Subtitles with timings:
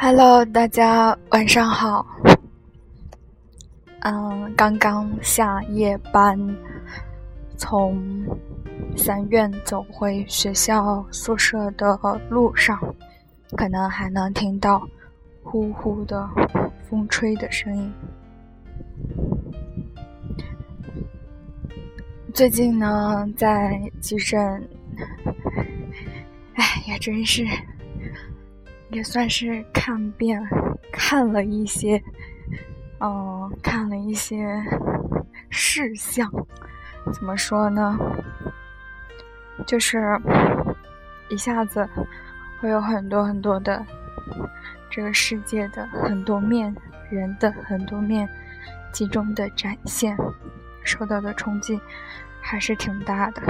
[0.00, 2.06] Hello，大家晚上好。
[4.02, 6.38] 嗯，刚刚下夜班，
[7.56, 8.00] 从
[8.96, 11.98] 三院走回学校宿舍的
[12.30, 12.78] 路上，
[13.56, 14.88] 可能还能听到
[15.42, 16.28] 呼呼的
[16.88, 17.92] 风吹的声音。
[22.32, 24.40] 最近呢，在急诊，
[26.54, 27.44] 哎，也真是。
[28.90, 30.42] 也算是看遍，
[30.90, 32.02] 看了一些，
[33.00, 34.46] 嗯，看了一些
[35.50, 36.30] 事项。
[37.12, 37.98] 怎么说呢？
[39.66, 39.98] 就是
[41.28, 41.86] 一下子
[42.60, 43.84] 会有很多很多的
[44.88, 46.74] 这个世界的很多面，
[47.10, 48.26] 人的很多面
[48.90, 50.16] 集中的展现，
[50.82, 51.78] 受到的冲击
[52.40, 53.42] 还是挺大的。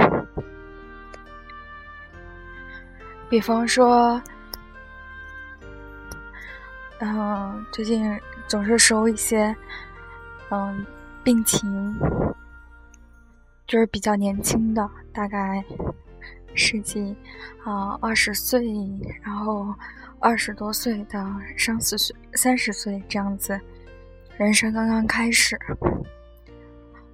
[3.29, 4.21] 比方说。
[7.01, 9.55] 嗯，最近总是收一些，
[10.49, 10.85] 嗯，
[11.23, 11.97] 病情
[13.65, 15.63] 就是比较年轻的，大概
[16.55, 17.15] 十几
[17.63, 18.61] 啊二十岁，
[19.21, 19.73] 然后
[20.19, 21.25] 二十多岁到
[21.57, 23.57] 三十岁、三十岁这样子，
[24.37, 25.57] 人生刚刚开始，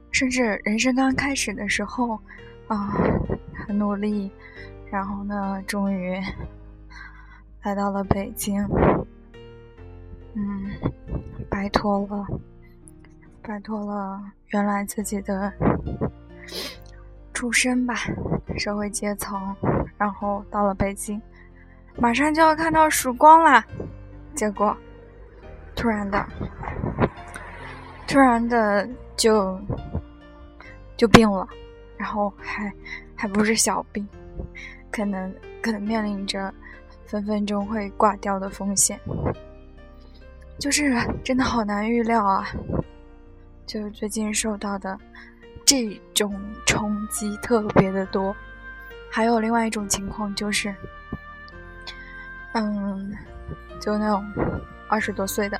[0.10, 2.20] 甚至人生刚开始的时候
[2.68, 2.92] 啊，
[3.68, 4.32] 很努力，
[4.90, 6.20] 然后呢，终于
[7.62, 8.68] 来到了北京。
[10.38, 10.70] 嗯，
[11.50, 12.28] 摆脱了，
[13.42, 15.52] 摆脱了原来自己的
[17.34, 17.96] 出身吧，
[18.58, 19.56] 社会阶层，
[19.98, 21.22] 然后到了北京，
[21.98, 23.64] 马上就要看到曙光了，
[24.36, 24.76] 结果
[25.74, 26.26] 突然的，
[28.06, 29.58] 突然的就
[30.98, 31.48] 就病了，
[31.98, 32.70] 然后还
[33.16, 34.06] 还不是小病，
[34.92, 36.54] 可能可能面临着
[37.06, 39.00] 分分钟会挂掉的风险。
[40.58, 42.48] 就是真的好难预料啊！
[43.68, 44.98] 就最近受到的
[45.66, 48.36] 这种冲击特别的多，
[49.12, 50.74] 还有另外一种情况就是，
[52.54, 53.16] 嗯，
[53.82, 54.26] 就那种
[54.88, 55.60] 二十多岁的，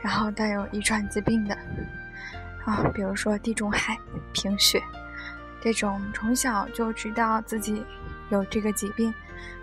[0.00, 1.54] 然后带有遗传疾病的
[2.64, 3.96] 啊，比如说地中海
[4.32, 4.82] 贫血
[5.60, 7.84] 这种，从小就知道自己
[8.30, 9.12] 有这个疾病，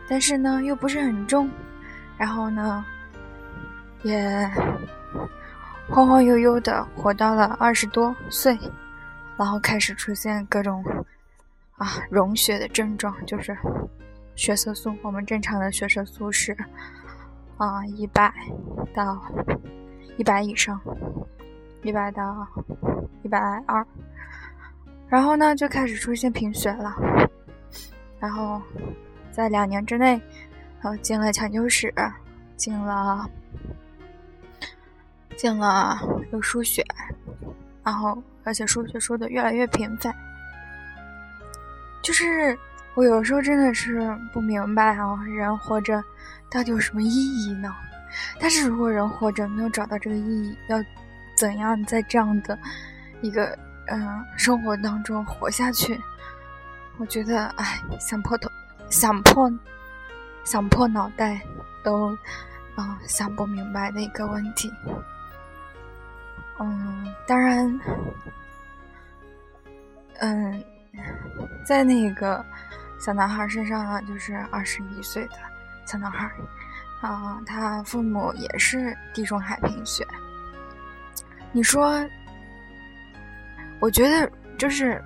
[0.07, 1.49] 但是呢又不是很重，
[2.17, 2.85] 然后呢。
[4.07, 4.49] 也
[5.89, 8.57] 晃晃悠悠的活到了二十多岁，
[9.37, 10.81] 然后开始出现各种
[11.75, 13.55] 啊溶血的症状，就是
[14.35, 14.95] 血色素。
[15.01, 16.55] 我们正常的血色素是
[17.57, 18.33] 啊一百
[18.93, 19.21] 到
[20.15, 20.79] 一百以上，
[21.83, 22.47] 一百到
[23.23, 23.85] 一百二，
[25.09, 26.95] 然后呢就开始出现贫血了，
[28.21, 28.61] 然后
[29.31, 30.11] 在两年之内，
[30.81, 31.93] 然后进了抢救室，
[32.55, 33.29] 进了。
[35.37, 35.97] 进了
[36.31, 36.83] 又输血，
[37.83, 40.13] 然后而且输血输的越来越频繁，
[42.01, 42.57] 就是
[42.95, 46.03] 我有时候真的是不明白啊，人活着
[46.49, 47.73] 到底有什么意义呢？
[48.39, 50.83] 但是如果人活着没有找到这个意义，要
[51.35, 52.57] 怎样在这样的
[53.21, 55.99] 一个嗯生活当中活下去？
[56.97, 58.49] 我觉得哎，想破头，
[58.89, 59.51] 想破，
[60.43, 61.39] 想破脑袋
[61.83, 62.09] 都
[62.75, 64.73] 啊想不明白的一个问题。
[66.59, 67.79] 嗯，当然，
[70.19, 70.63] 嗯，
[71.65, 72.43] 在那个
[72.99, 75.35] 小男孩身上呢，就是二十一岁的
[75.85, 76.31] 小男孩，
[77.01, 80.05] 啊，他父母也是地中海贫血。
[81.51, 82.03] 你说，
[83.79, 85.01] 我觉得就是，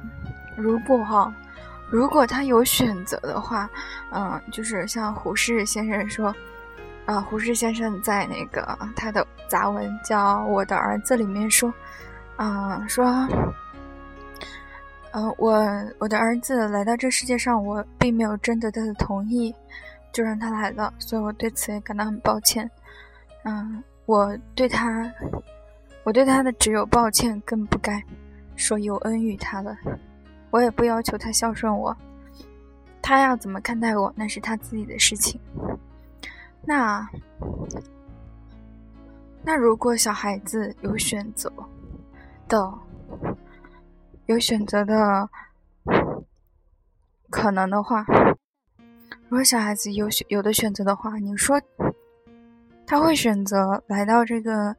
[0.56, 1.33] 如果哈，
[1.89, 3.69] 如果他有选择的话，
[4.12, 6.33] 嗯，就是像胡适先生说。
[7.06, 11.73] 啊，胡适先生在那个他的杂文叫《我的儿子》里面说，
[12.38, 13.06] 啊，说，
[15.12, 15.59] 嗯，我
[15.98, 19.53] 我的儿子来到这世界上，我并没有征得他的同意，
[20.13, 22.69] 就让他来了，所以我对此也感到很抱歉。
[23.44, 25.12] 嗯，我对他，
[26.04, 28.01] 我对他的只有抱歉，更不该
[28.56, 29.75] 说有恩于他了。
[30.51, 31.97] 我也不要求他孝顺我，
[33.01, 35.42] 他要怎么看待我，那是他自己的事情。
[36.63, 37.10] 那，
[39.44, 41.52] 那如果小孩子有选择
[42.48, 42.72] 的，
[44.28, 45.28] 有选择的
[47.31, 48.06] 可能的话，
[49.28, 51.60] 如果小孩子有选有的选择的话，你说
[52.86, 54.75] 他会选择来到这个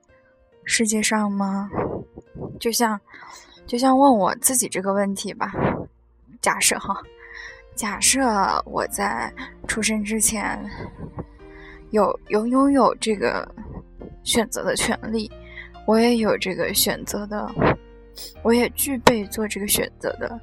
[0.65, 1.69] 世界上吗？
[2.61, 2.99] 就像，
[3.67, 5.53] 就像问我自己这个问题吧。
[6.41, 6.97] 假设哈，
[7.75, 8.23] 假设
[8.65, 9.35] 我在
[9.67, 10.65] 出生之前。
[11.93, 13.47] 有有拥有这个
[14.25, 15.31] 选择的权利，
[15.87, 17.49] 我也有这个选择的，
[18.43, 20.41] 我也具备做这个选择的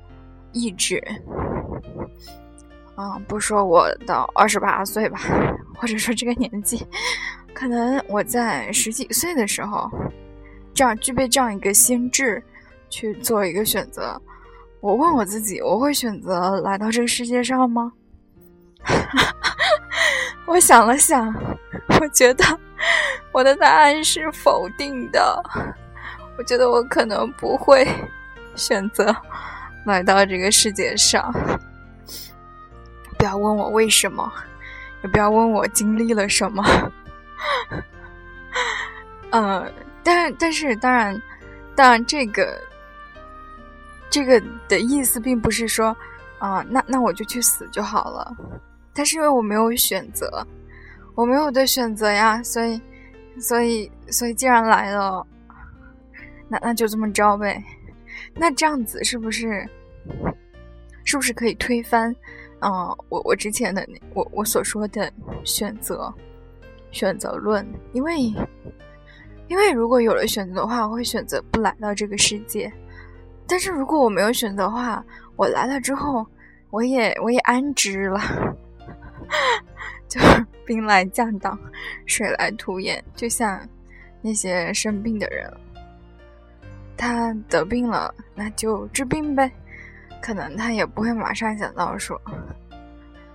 [0.53, 1.03] 意志。
[2.95, 5.19] 啊，不说我到二十八岁吧，
[5.75, 6.85] 或者说这个年纪，
[7.53, 9.89] 可能我在十几岁的时候，
[10.73, 12.43] 这样具备这样一个心智
[12.89, 14.21] 去做一个选择。
[14.81, 17.91] 我问我自己，我会选择来到这个世界上吗？
[18.83, 19.55] 哈 哈
[20.49, 21.31] 我想了想，
[22.01, 22.43] 我觉得
[23.31, 25.39] 我的答案是否定的。
[26.39, 27.87] 我觉得我可能不会
[28.55, 29.15] 选择
[29.85, 31.31] 来到这个世界上。
[33.15, 34.33] 不要问我为什么，
[35.03, 36.65] 也不要问我经历了什么。
[39.29, 41.21] 嗯，但但是当然，
[41.75, 42.59] 当然这个
[44.09, 45.95] 这个的意思并不是说
[46.39, 48.35] 啊，那那我就去死就好了。
[48.99, 50.45] 但是因为我没有选择，
[51.15, 52.81] 我没有的选择呀，所以
[53.39, 55.25] 所以所以既然来了，
[56.49, 57.63] 那那就这么着呗。
[58.35, 59.65] 那这样子是不是
[61.05, 62.13] 是不是可以推翻？
[62.59, 62.69] 嗯，
[63.07, 65.09] 我我之前的我我所说的
[65.45, 66.13] 选择
[66.91, 68.19] 选择论，因为
[69.47, 72.69] 因为如果有了选择的话，我会选择不来到这个世界。
[73.47, 75.01] 但是如果我没有选择的话，
[75.37, 76.27] 我来了之后，
[76.69, 78.19] 我也我也安之了，
[80.09, 81.57] 就是兵来将挡，
[82.05, 83.03] 水来土掩。
[83.15, 83.59] 就像
[84.21, 85.51] 那些生病的人，
[86.97, 89.51] 他得病了，那就治病呗。
[90.21, 92.19] 可能他也不会马上想到说，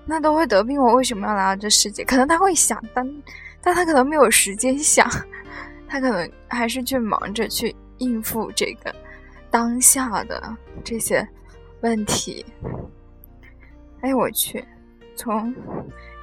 [0.05, 2.05] 那都会得病，我为什么要来到这世界？
[2.05, 3.23] 可能他会想，但
[3.63, 5.09] 但他可能没有时间想，
[5.89, 8.95] 他可能还是去忙着去应付这个
[9.51, 10.55] 当下的
[10.85, 11.27] 这些
[11.81, 12.45] 问题。
[14.03, 14.63] 哎，我去，
[15.17, 15.55] 从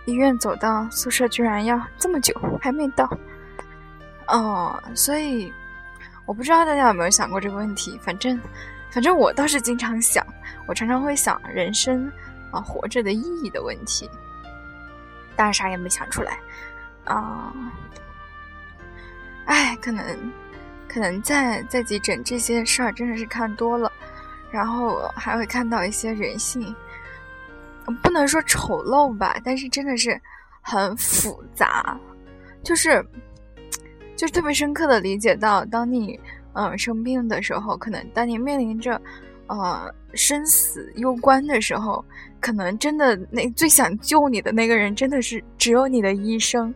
[0.06, 3.10] 医院走到宿舍居然要这么久，还没到。
[4.28, 5.52] 哦，所以
[6.26, 8.40] 我不知道大家有没有想过这个问题，反正。
[8.94, 10.22] 反正我倒是经常想，
[10.68, 12.12] 我常常会想人生
[12.52, 14.10] 啊活着的意义的问题，
[15.34, 16.38] 当然啥也没想出来
[17.06, 17.54] 啊。
[19.46, 20.34] 哎，可能
[20.90, 23.90] 可能在在急诊这些事儿真的是看多了，
[24.52, 26.76] 然后还会看到一些人性，
[28.04, 30.20] 不能说丑陋吧，但是真的是
[30.62, 31.98] 很复杂，
[32.64, 33.04] 就是
[34.16, 36.20] 就是特别深刻的理解到，当你。
[36.54, 39.02] 嗯，生病的时候，可能当你面临着，
[39.48, 42.04] 呃，生死攸关的时候，
[42.42, 46.76] 可能真的那最想救你的那个人，真的是只有你的医生。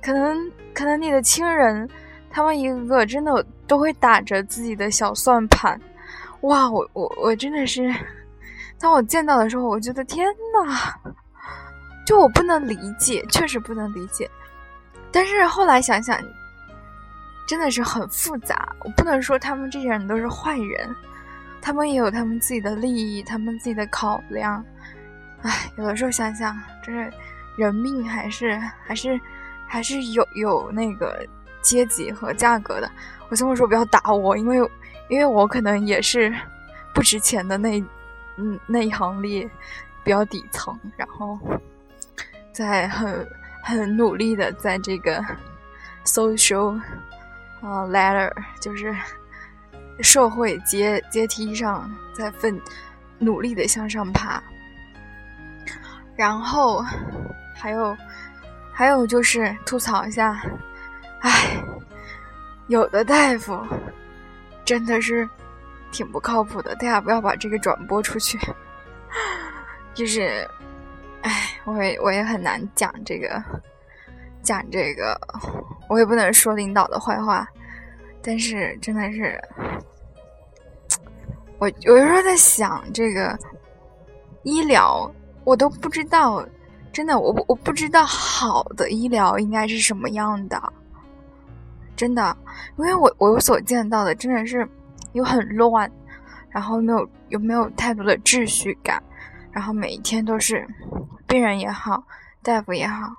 [0.00, 1.90] 可能，可能你的亲人，
[2.30, 5.76] 他们一个个真的都会打着自己的小算盘。
[6.42, 7.92] 哇，我我我真的是，
[8.78, 10.94] 当我见到的时候，我觉得天呐，
[12.06, 14.30] 就我不能理解，确实不能理解。
[15.10, 16.18] 但是后来想想。
[17.48, 20.94] 真的是很复杂，我不能说他们这些人都是坏人，
[21.62, 24.62] 他们也有他们自己的利益，他们自己的考量。
[25.40, 27.10] 唉，有的时候想想，这是
[27.56, 29.18] 人命还是还是
[29.66, 31.26] 还是有有那个
[31.62, 32.90] 阶级和价格的。
[33.30, 34.58] 我这么说不要打我，因为
[35.08, 36.30] 因为我可能也是
[36.92, 37.82] 不值钱的那
[38.38, 39.48] 嗯那一行列，
[40.02, 41.38] 比较底层，然后
[42.52, 43.28] 在很
[43.62, 45.22] 很努力的在这个
[46.04, 46.80] social。
[47.60, 48.94] 啊，ladder 就是
[50.00, 52.56] 社会阶阶梯上在奋
[53.18, 54.40] 努力的向上爬，
[56.14, 56.84] 然后
[57.56, 57.96] 还有
[58.72, 60.40] 还有就是吐槽一下，
[61.18, 61.60] 唉，
[62.68, 63.60] 有的大夫
[64.64, 65.28] 真的是
[65.90, 68.38] 挺不靠谱的，大家不要把这个转播出去。
[69.94, 70.48] 就是，
[71.22, 73.42] 唉，我也我也很难讲这个。
[74.40, 75.20] 讲这个，
[75.90, 77.46] 我也不能说领导的坏话，
[78.22, 79.38] 但是真的是，
[81.58, 83.36] 我有时候在想这个
[84.44, 85.10] 医疗，
[85.44, 86.42] 我都不知道，
[86.92, 90.72] 真的，我我不知道好的医疗应该是什么样的，
[91.94, 92.34] 真的，
[92.78, 94.66] 因为我我所见到的真的是
[95.12, 95.90] 又很乱，
[96.50, 99.02] 然后没有又没有太多的秩序感，
[99.50, 100.66] 然后每一天都是
[101.26, 102.04] 病人也好，
[102.42, 103.14] 大夫也好。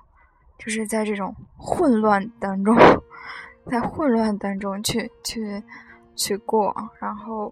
[0.58, 2.76] 就是在这种混乱当中，
[3.70, 5.62] 在混乱当中去去
[6.14, 7.50] 去过，然后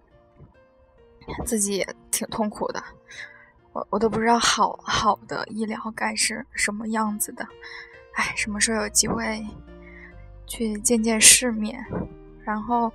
[1.47, 2.83] 自己也挺痛苦的。
[3.73, 7.47] 我我都不知道好好的医疗该是什么样子的。
[8.13, 9.43] 哎，什么时候有机会
[10.47, 11.83] 去见见世面？
[12.45, 12.93] 然后，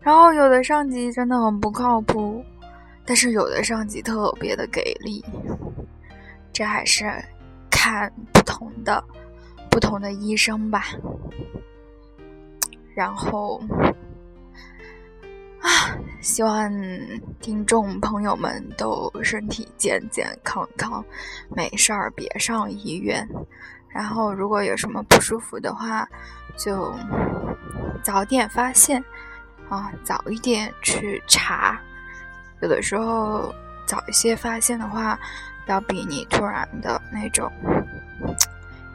[0.00, 2.44] 然后有的上级真的很不靠谱，
[3.04, 5.24] 但是有的上级特别的给力。
[6.52, 7.10] 这还是
[7.70, 9.02] 看不同的。
[9.70, 10.86] 不同的医生吧。
[12.92, 13.62] 然后
[15.60, 16.68] 啊，希望
[17.40, 21.04] 听众朋友们都身体健健康康，
[21.50, 23.24] 没事儿别上医院。
[23.88, 26.04] 然后如果有什么不舒服的话，
[26.58, 26.92] 就
[28.02, 29.02] 早点发现
[29.70, 31.80] 啊，早一点去查。
[32.60, 33.54] 有的时候
[33.86, 35.18] 早一些发现的话，
[35.66, 37.50] 要比你突然的那种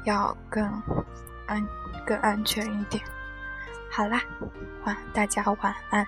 [0.03, 0.63] 要更
[1.47, 1.67] 安
[2.05, 3.03] 更安全一点。
[3.89, 4.21] 好啦，
[4.83, 6.05] 晚大家晚安。